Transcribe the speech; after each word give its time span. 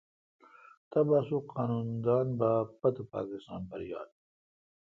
تبا 0.91 1.19
سو 1.27 1.37
قانون 1.51 1.87
دان 2.05 2.27
با 2.39 2.51
پوتھ 2.79 2.99
پاکستان 3.13 3.61
پر 3.69 3.81
یال۔ 3.89 4.09